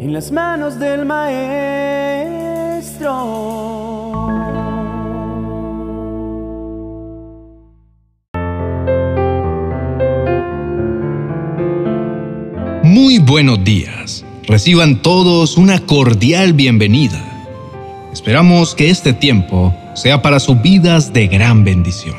[0.00, 1.50] en las manos del Maestro.
[12.82, 14.24] Muy buenos días.
[14.46, 17.22] Reciban todos una cordial bienvenida.
[18.10, 22.16] Esperamos que este tiempo sea para sus vidas de gran bendición.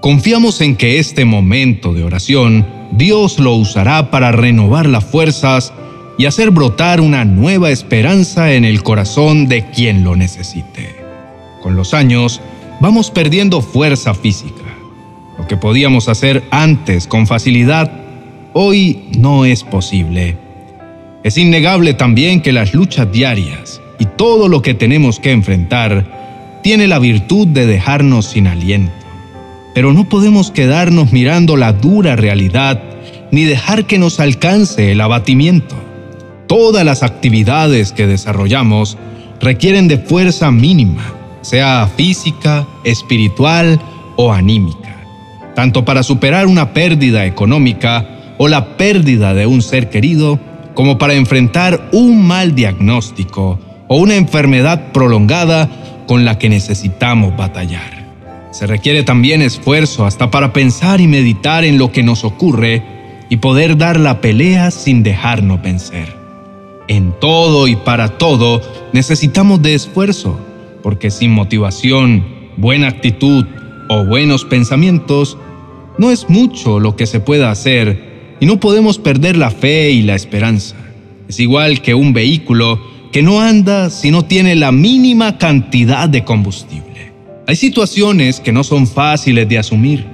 [0.00, 5.72] Confiamos en que este momento de oración Dios lo usará para renovar las fuerzas
[6.18, 10.96] y hacer brotar una nueva esperanza en el corazón de quien lo necesite.
[11.62, 12.40] Con los años,
[12.80, 14.64] vamos perdiendo fuerza física.
[15.38, 17.90] Lo que podíamos hacer antes con facilidad,
[18.52, 20.36] hoy no es posible.
[21.22, 26.86] Es innegable también que las luchas diarias y todo lo que tenemos que enfrentar tiene
[26.86, 28.92] la virtud de dejarnos sin aliento.
[29.74, 32.82] Pero no podemos quedarnos mirando la dura realidad
[33.30, 35.76] ni dejar que nos alcance el abatimiento.
[36.46, 38.96] Todas las actividades que desarrollamos
[39.40, 43.80] requieren de fuerza mínima, sea física, espiritual
[44.16, 44.96] o anímica,
[45.54, 48.06] tanto para superar una pérdida económica
[48.38, 50.38] o la pérdida de un ser querido,
[50.74, 55.68] como para enfrentar un mal diagnóstico o una enfermedad prolongada
[56.06, 58.06] con la que necesitamos batallar.
[58.52, 62.82] Se requiere también esfuerzo hasta para pensar y meditar en lo que nos ocurre
[63.28, 66.25] y poder dar la pelea sin dejarnos vencer.
[66.88, 70.38] En todo y para todo necesitamos de esfuerzo,
[70.82, 72.24] porque sin motivación,
[72.56, 73.44] buena actitud
[73.88, 75.36] o buenos pensamientos,
[75.98, 80.02] no es mucho lo que se pueda hacer y no podemos perder la fe y
[80.02, 80.76] la esperanza.
[81.28, 82.80] Es igual que un vehículo
[83.12, 87.12] que no anda si no tiene la mínima cantidad de combustible.
[87.46, 90.04] Hay situaciones que no son fáciles de asumir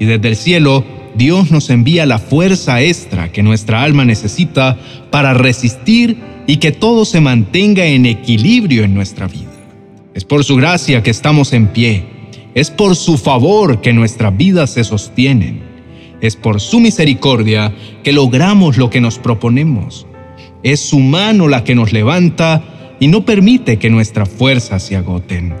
[0.00, 0.84] y desde el cielo
[1.16, 4.76] Dios nos envía la fuerza extra que nuestra alma necesita
[5.10, 9.50] para resistir y que todo se mantenga en equilibrio en nuestra vida.
[10.14, 12.04] Es por su gracia que estamos en pie.
[12.54, 15.62] Es por su favor que nuestras vidas se sostienen.
[16.20, 20.06] Es por su misericordia que logramos lo que nos proponemos.
[20.62, 22.62] Es su mano la que nos levanta
[23.00, 25.54] y no permite que nuestras fuerzas se agoten.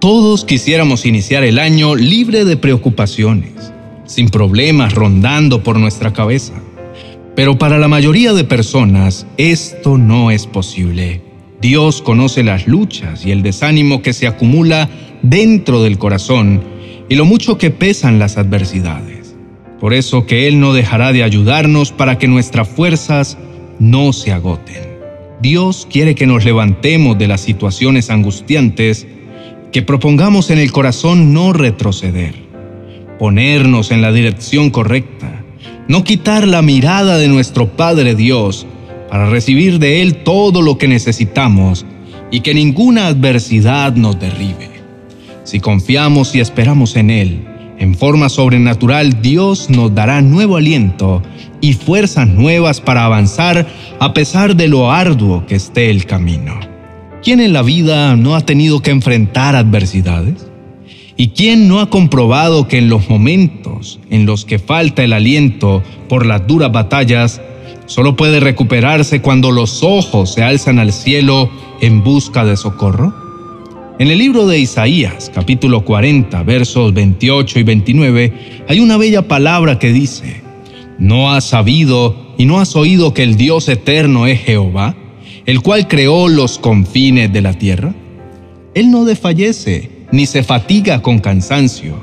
[0.00, 3.73] Todos quisiéramos iniciar el año libre de preocupaciones
[4.06, 6.54] sin problemas rondando por nuestra cabeza.
[7.34, 11.22] Pero para la mayoría de personas esto no es posible.
[11.60, 14.88] Dios conoce las luchas y el desánimo que se acumula
[15.22, 16.62] dentro del corazón
[17.08, 19.34] y lo mucho que pesan las adversidades.
[19.80, 23.38] Por eso que Él no dejará de ayudarnos para que nuestras fuerzas
[23.78, 24.84] no se agoten.
[25.42, 29.06] Dios quiere que nos levantemos de las situaciones angustiantes,
[29.72, 32.43] que propongamos en el corazón no retroceder
[33.18, 35.44] ponernos en la dirección correcta,
[35.88, 38.66] no quitar la mirada de nuestro Padre Dios
[39.10, 41.86] para recibir de Él todo lo que necesitamos
[42.30, 44.70] y que ninguna adversidad nos derribe.
[45.44, 47.46] Si confiamos y esperamos en Él,
[47.78, 51.22] en forma sobrenatural Dios nos dará nuevo aliento
[51.60, 53.66] y fuerzas nuevas para avanzar
[54.00, 56.58] a pesar de lo arduo que esté el camino.
[57.22, 60.50] ¿Quién en la vida no ha tenido que enfrentar adversidades?
[61.16, 65.82] ¿Y quién no ha comprobado que en los momentos en los que falta el aliento
[66.08, 67.40] por las duras batallas,
[67.86, 73.14] solo puede recuperarse cuando los ojos se alzan al cielo en busca de socorro?
[74.00, 78.32] En el libro de Isaías, capítulo 40, versos 28 y 29,
[78.68, 80.42] hay una bella palabra que dice,
[80.98, 84.96] ¿no has sabido y no has oído que el Dios eterno es Jehová,
[85.46, 87.94] el cual creó los confines de la tierra?
[88.74, 91.96] Él no desfallece ni se fatiga con cansancio,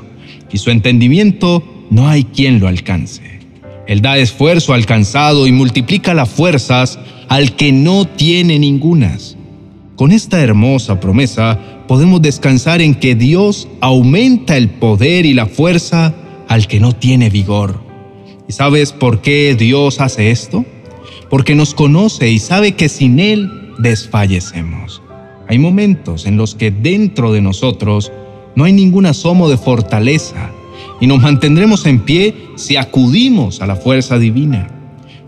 [0.52, 3.40] y su entendimiento no hay quien lo alcance.
[3.86, 9.36] Él da esfuerzo al cansado y multiplica las fuerzas al que no tiene ningunas.
[9.96, 11.58] Con esta hermosa promesa
[11.88, 16.14] podemos descansar en que Dios aumenta el poder y la fuerza
[16.48, 17.82] al que no tiene vigor.
[18.46, 20.66] ¿Y sabes por qué Dios hace esto?
[21.30, 25.02] Porque nos conoce y sabe que sin Él desfallecemos.
[25.52, 28.10] Hay momentos en los que dentro de nosotros
[28.56, 30.50] no hay ningún asomo de fortaleza
[30.98, 34.70] y nos mantendremos en pie si acudimos a la fuerza divina.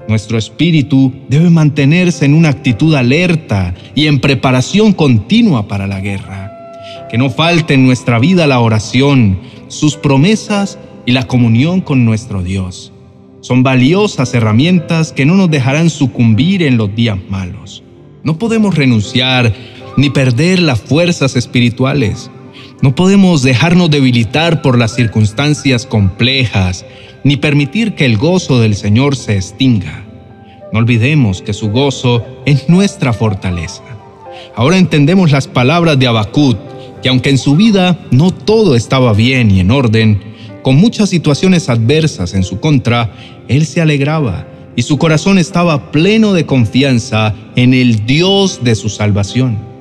[0.08, 6.50] Nuestro espíritu debe mantenerse en una actitud alerta y en preparación continua para la guerra.
[7.10, 12.42] Que no falte en nuestra vida la oración, sus promesas y la comunión con nuestro
[12.42, 12.94] Dios.
[13.42, 17.82] Son valiosas herramientas que no nos dejarán sucumbir en los días malos.
[18.22, 19.52] No podemos renunciar
[19.96, 22.30] ni perder las fuerzas espirituales.
[22.82, 26.84] No podemos dejarnos debilitar por las circunstancias complejas,
[27.22, 30.04] ni permitir que el gozo del Señor se extinga.
[30.72, 33.82] No olvidemos que su gozo es nuestra fortaleza.
[34.56, 36.58] Ahora entendemos las palabras de Abacut,
[37.02, 40.20] que aunque en su vida no todo estaba bien y en orden,
[40.62, 43.12] con muchas situaciones adversas en su contra,
[43.48, 44.46] él se alegraba
[44.76, 49.73] y su corazón estaba pleno de confianza en el Dios de su salvación.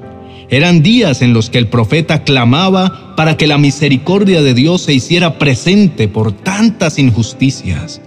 [0.53, 4.93] Eran días en los que el profeta clamaba para que la misericordia de Dios se
[4.93, 8.01] hiciera presente por tantas injusticias.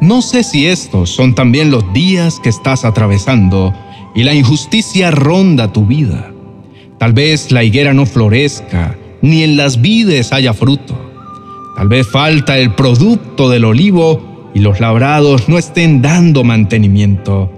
[0.00, 3.74] No sé si estos son también los días que estás atravesando
[4.14, 6.32] y la injusticia ronda tu vida.
[6.98, 10.98] Tal vez la higuera no florezca, ni en las vides haya fruto.
[11.76, 17.52] Tal vez falta el producto del olivo y los labrados no estén dando mantenimiento,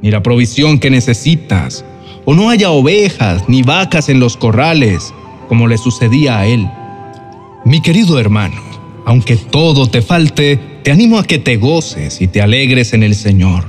[0.00, 1.84] ni la provisión que necesitas,
[2.24, 5.12] o no haya ovejas ni vacas en los corrales,
[5.48, 6.68] como le sucedía a él.
[7.64, 8.60] Mi querido hermano,
[9.06, 13.14] aunque todo te falte, te animo a que te goces y te alegres en el
[13.14, 13.64] Señor.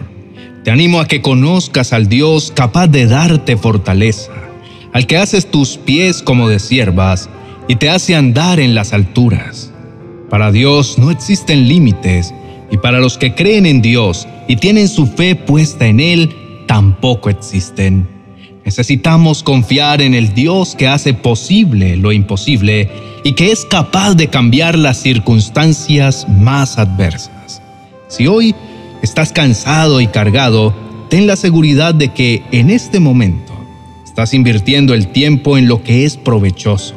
[0.64, 4.32] Te animo a que conozcas al Dios capaz de darte fortaleza,
[4.94, 7.30] al que haces tus pies como de siervas
[7.68, 9.72] y te hace andar en las alturas.
[10.30, 12.34] Para Dios no existen límites
[12.72, 16.36] y para los que creen en Dios y tienen su fe puesta en Él,
[16.68, 18.15] tampoco existen.
[18.66, 22.90] Necesitamos confiar en el Dios que hace posible lo imposible
[23.24, 27.62] y que es capaz de cambiar las circunstancias más adversas.
[28.08, 28.56] Si hoy
[29.04, 30.74] estás cansado y cargado,
[31.10, 33.54] ten la seguridad de que en este momento
[34.04, 36.96] estás invirtiendo el tiempo en lo que es provechoso.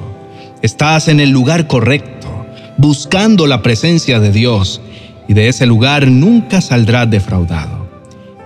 [0.63, 2.47] Estás en el lugar correcto,
[2.79, 4.81] buscando la presencia de Dios
[5.29, 7.78] y de ese lugar nunca saldrás defraudado.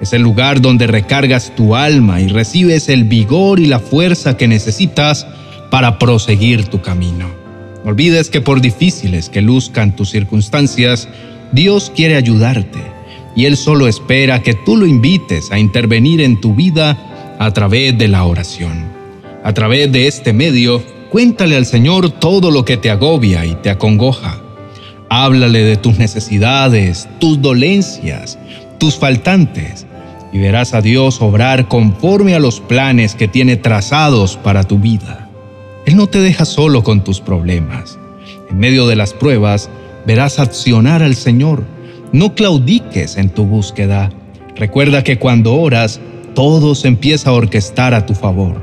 [0.03, 4.49] Es el lugar donde recargas tu alma y recibes el vigor y la fuerza que
[4.49, 5.29] necesitas
[5.71, 7.31] para proseguir tu camino.
[7.85, 11.09] No olvides que por difíciles que luzcan tus circunstancias,
[11.53, 12.81] Dios quiere ayudarte
[13.37, 16.99] y Él solo espera que tú lo invites a intervenir en tu vida
[17.39, 18.85] a través de la oración.
[19.45, 20.83] A través de este medio,
[21.13, 24.41] cuéntale al Señor todo lo que te agobia y te acongoja.
[25.09, 28.37] Háblale de tus necesidades, tus dolencias,
[28.79, 29.87] tus faltantes
[30.33, 35.29] y verás a Dios obrar conforme a los planes que tiene trazados para tu vida.
[35.85, 37.99] Él no te deja solo con tus problemas.
[38.51, 39.69] En medio de las pruebas,
[40.07, 41.65] verás accionar al Señor.
[42.13, 44.11] No claudiques en tu búsqueda.
[44.57, 46.01] Recuerda que cuando oras,
[46.35, 48.61] todo se empieza a orquestar a tu favor.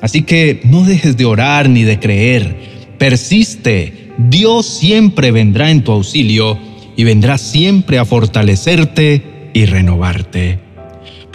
[0.00, 2.56] Así que no dejes de orar ni de creer.
[2.98, 4.12] Persiste.
[4.18, 6.58] Dios siempre vendrá en tu auxilio
[6.96, 10.67] y vendrá siempre a fortalecerte y renovarte.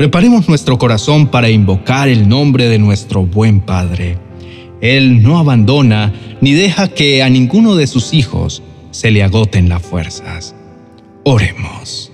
[0.04, 4.18] Preparemos nuestro corazón para invocar el nombre de nuestro buen Padre.
[4.82, 6.12] Él no abandona
[6.42, 8.62] ni deja que a ninguno de sus hijos
[8.92, 10.56] se le agoten las fuerzas.
[11.24, 12.12] Oremos.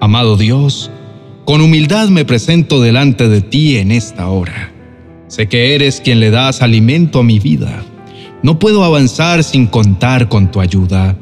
[0.00, 0.92] Amado Dios,
[1.44, 4.70] con humildad me presento delante de ti en esta hora.
[5.26, 7.82] Sé que eres quien le das alimento a mi vida.
[8.44, 11.16] No puedo avanzar sin contar con tu ayuda.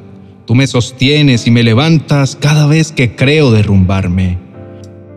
[0.47, 4.50] Tú me sostienes y me levantas cada vez que creo derrumbarme.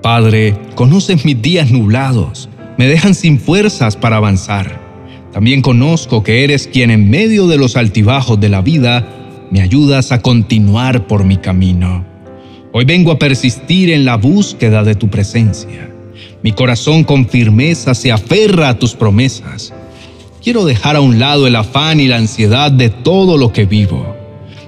[0.03, 4.77] Padre, conoces mis días nublados, me dejan sin fuerzas para avanzar.
[5.31, 9.07] También conozco que eres quien en medio de los altibajos de la vida
[9.49, 12.05] me ayudas a continuar por mi camino.
[12.73, 15.89] Hoy vengo a persistir en la búsqueda de tu presencia.
[16.43, 19.73] Mi corazón con firmeza se aferra a tus promesas.
[20.43, 24.12] Quiero dejar a un lado el afán y la ansiedad de todo lo que vivo.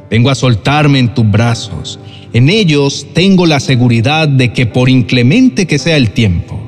[0.10, 2.00] Vengo a soltarme en tus brazos
[2.36, 6.60] en ellos tengo la seguridad de que por inclemente que sea el tiempo,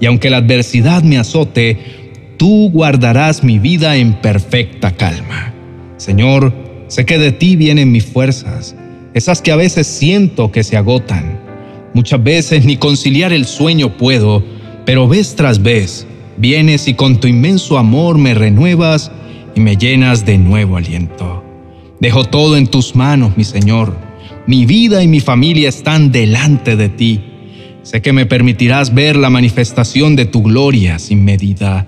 [0.00, 1.76] y aunque la adversidad me azote,
[2.38, 5.52] tú guardarás mi vida en perfecta calma.
[5.98, 6.54] Señor,
[6.88, 8.74] sé que de ti vienen mis fuerzas,
[9.12, 11.38] esas que a veces siento que se agotan.
[11.92, 14.42] Muchas veces ni conciliar el sueño puedo,
[14.86, 16.06] pero vez tras vez
[16.38, 19.12] vienes y con tu inmenso amor me renuevas
[19.54, 21.49] y me llenas de nuevo aliento.
[22.00, 24.10] Dejo todo en tus manos, mi Señor
[24.50, 27.20] mi vida y mi familia están delante de ti.
[27.82, 31.86] Sé que me permitirás ver la manifestación de tu gloria sin medida.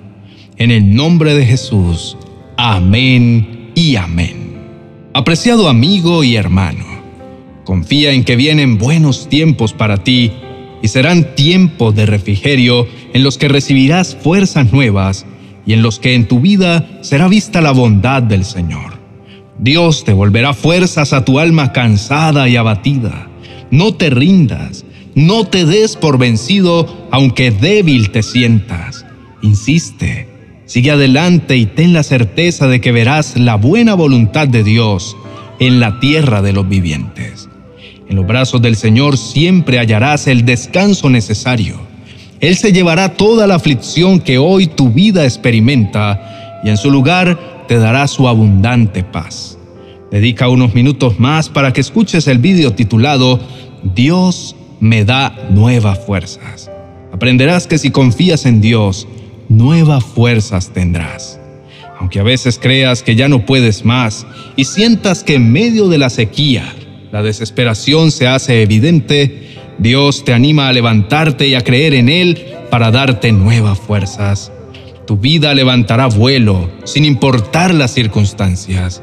[0.56, 2.16] En el nombre de Jesús.
[2.56, 4.52] Amén y amén.
[5.12, 6.84] Apreciado amigo y hermano,
[7.64, 10.30] confía en que vienen buenos tiempos para ti
[10.82, 15.26] y serán tiempos de refrigerio en los que recibirás fuerzas nuevas
[15.66, 19.01] y en los que en tu vida será vista la bondad del Señor.
[19.62, 23.28] Dios te volverá fuerzas a tu alma cansada y abatida.
[23.70, 29.06] No te rindas, no te des por vencido, aunque débil te sientas.
[29.40, 30.26] Insiste,
[30.66, 35.16] sigue adelante y ten la certeza de que verás la buena voluntad de Dios
[35.60, 37.48] en la tierra de los vivientes.
[38.08, 41.80] En los brazos del Señor siempre hallarás el descanso necesario.
[42.40, 47.52] Él se llevará toda la aflicción que hoy tu vida experimenta y en su lugar
[47.68, 49.51] te dará su abundante paz.
[50.12, 53.40] Dedica unos minutos más para que escuches el vídeo titulado
[53.82, 56.70] Dios me da nuevas fuerzas.
[57.12, 59.08] Aprenderás que si confías en Dios,
[59.48, 61.40] nuevas fuerzas tendrás.
[61.98, 65.96] Aunque a veces creas que ya no puedes más y sientas que en medio de
[65.96, 66.64] la sequía
[67.10, 72.44] la desesperación se hace evidente, Dios te anima a levantarte y a creer en Él
[72.70, 74.52] para darte nuevas fuerzas.
[75.06, 79.02] Tu vida levantará vuelo sin importar las circunstancias.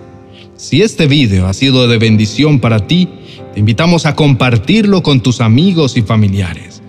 [0.60, 3.08] Si este video ha sido de bendición para ti,
[3.54, 6.82] te invitamos a compartirlo con tus amigos y familiares.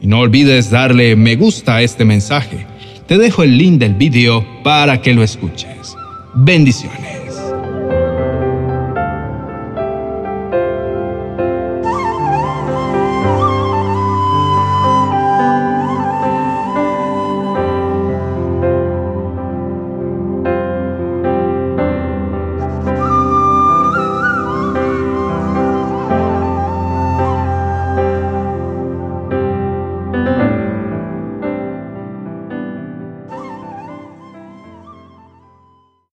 [0.00, 2.64] Y no olvides darle me gusta a este mensaje.
[3.06, 5.94] Te dejo el link del video para que lo escuches.
[6.36, 7.17] Bendiciones.